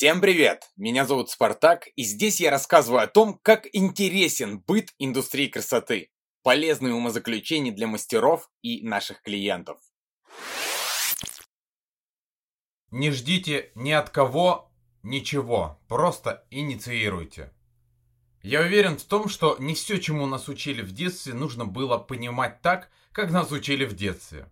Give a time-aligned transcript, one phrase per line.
[0.00, 0.70] Всем привет!
[0.78, 6.08] Меня зовут Спартак, и здесь я рассказываю о том, как интересен быт индустрии красоты.
[6.42, 9.78] Полезные умозаключения для мастеров и наших клиентов.
[12.90, 14.72] Не ждите ни от кого
[15.02, 17.52] ничего, просто инициируйте.
[18.40, 22.62] Я уверен в том, что не все, чему нас учили в детстве, нужно было понимать
[22.62, 24.48] так, как нас учили в детстве.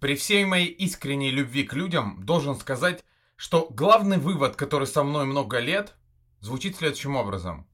[0.00, 3.04] При всей моей искренней любви к людям должен сказать,
[3.40, 5.94] что главный вывод, который со мной много лет,
[6.40, 7.66] звучит следующим образом.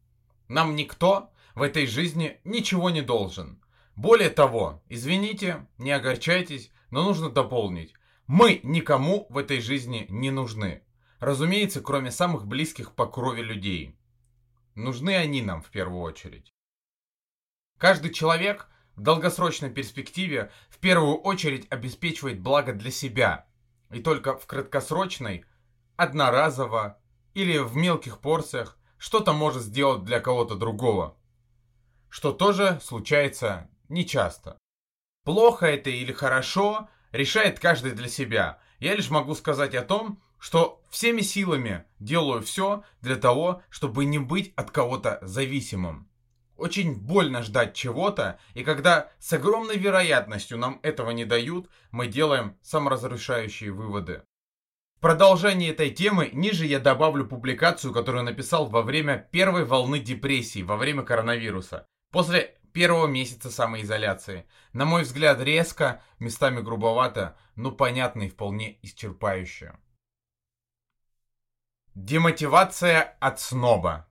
[0.47, 3.61] Нам никто в этой жизни ничего не должен.
[3.97, 7.95] Более того, извините, не огорчайтесь, но нужно дополнить.
[8.29, 10.85] Мы никому в этой жизни не нужны.
[11.19, 13.99] Разумеется, кроме самых близких по крови людей.
[14.77, 16.55] Нужны они нам в первую очередь.
[17.77, 23.49] Каждый человек в долгосрочной перспективе в первую очередь обеспечивает благо для себя.
[23.91, 25.45] И только в краткосрочной–
[25.97, 26.99] одноразово
[27.35, 31.17] или в мелких порциях что-то может сделать для кого-то другого,
[32.09, 34.59] что тоже случается нечасто.
[35.25, 38.59] Плохо это или хорошо, решает каждый для себя.
[38.79, 44.19] Я лишь могу сказать о том, что всеми силами делаю все для того, чтобы не
[44.19, 46.09] быть от кого-то зависимым.
[46.57, 52.57] Очень больно ждать чего-то, и когда с огромной вероятностью нам этого не дают, мы делаем
[52.63, 54.23] саморазрушающие выводы.
[54.97, 60.63] В продолжении этой темы ниже я добавлю публикацию, которую написал во время первой волны депрессии,
[60.63, 61.87] во время коронавируса.
[62.13, 64.49] После первого месяца самоизоляции.
[64.73, 69.79] На мой взгляд, резко, местами грубовато, но понятно и вполне исчерпающе.
[71.95, 74.09] Демотивация от сноба.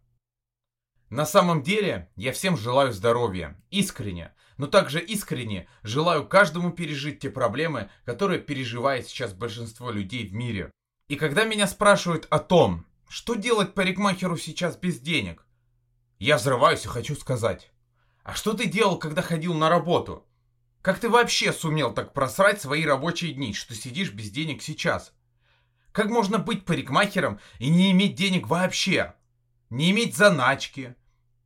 [1.10, 7.30] На самом деле, я всем желаю здоровья, искренне, но также искренне желаю каждому пережить те
[7.30, 10.72] проблемы, которые переживает сейчас большинство людей в мире.
[11.08, 15.46] И когда меня спрашивают о том, что делать парикмахеру сейчас без денег,
[16.20, 17.72] я взрываюсь и хочу сказать,
[18.24, 20.26] а что ты делал, когда ходил на работу?
[20.82, 25.14] Как ты вообще сумел так просрать свои рабочие дни, что сидишь без денег сейчас?
[25.92, 29.16] Как можно быть парикмахером и не иметь денег вообще?
[29.70, 30.96] Не иметь заначки?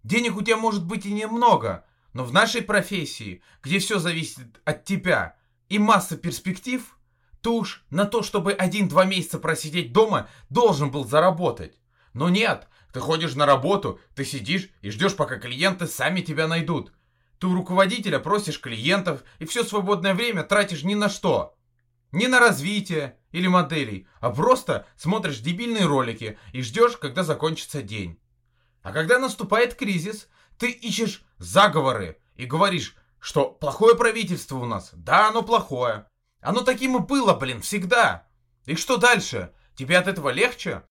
[0.03, 4.86] Денег у тебя может быть и немного, но в нашей профессии, где все зависит от
[4.86, 5.36] тебя
[5.68, 6.97] и масса перспектив,
[7.42, 11.80] ты уж на то, чтобы один-два месяца просидеть дома, должен был заработать.
[12.14, 16.92] Но нет, ты ходишь на работу, ты сидишь и ждешь, пока клиенты сами тебя найдут.
[17.40, 21.56] Ты у руководителя просишь клиентов и все свободное время тратишь ни на что.
[22.12, 28.20] Не на развитие или моделей, а просто смотришь дебильные ролики и ждешь, когда закончится день.
[28.81, 30.28] А когда наступает кризис,
[30.59, 34.92] ты ищешь заговоры и говоришь, что плохое правительство у нас.
[34.94, 36.06] Да, оно плохое.
[36.42, 38.28] Оно таким и было, блин, всегда.
[38.66, 39.53] И что дальше?
[39.75, 40.84] Тебе от этого легче?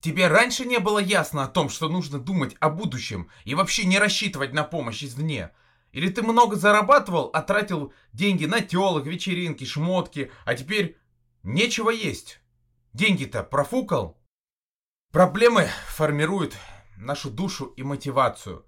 [0.00, 3.98] Тебе раньше не было ясно о том, что нужно думать о будущем и вообще не
[3.98, 5.50] рассчитывать на помощь извне?
[5.92, 10.98] Или ты много зарабатывал, а тратил деньги на телок, вечеринки, шмотки, а теперь
[11.42, 12.40] нечего есть?
[12.92, 14.20] Деньги-то профукал?
[15.10, 16.56] Проблемы формируют
[16.96, 18.64] нашу душу и мотивацию.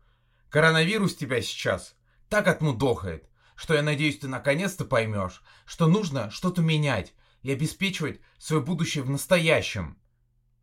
[0.56, 1.94] Коронавирус тебя сейчас
[2.31, 7.12] так отмудохает, что я надеюсь, ты наконец-то поймешь, что нужно что-то менять
[7.43, 10.00] и обеспечивать свое будущее в настоящем.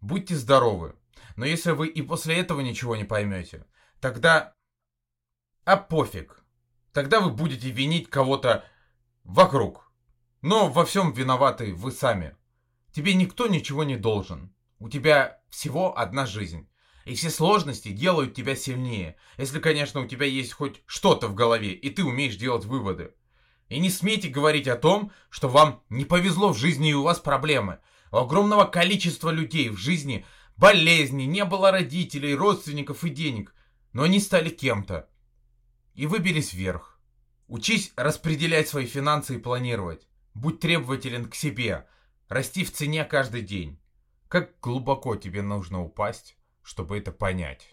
[0.01, 0.95] Будьте здоровы.
[1.35, 3.67] Но если вы и после этого ничего не поймете,
[3.99, 4.55] тогда...
[5.63, 6.43] А пофиг.
[6.91, 8.65] Тогда вы будете винить кого-то
[9.23, 9.91] вокруг.
[10.41, 12.35] Но во всем виноваты вы сами.
[12.93, 14.55] Тебе никто ничего не должен.
[14.79, 16.67] У тебя всего одна жизнь.
[17.05, 21.73] И все сложности делают тебя сильнее, если, конечно, у тебя есть хоть что-то в голове,
[21.73, 23.13] и ты умеешь делать выводы.
[23.67, 27.19] И не смейте говорить о том, что вам не повезло в жизни и у вас
[27.19, 27.79] проблемы.
[28.11, 30.25] У огромного количества людей в жизни
[30.55, 33.53] болезни, не было родителей, родственников и денег,
[33.91, 35.09] но они стали кем-то.
[35.95, 36.99] И выбились вверх.
[37.47, 40.07] Учись распределять свои финансы и планировать.
[40.33, 41.85] Будь требователен к себе.
[42.29, 43.79] Расти в цене каждый день.
[44.27, 47.72] Как глубоко тебе нужно упасть, чтобы это понять.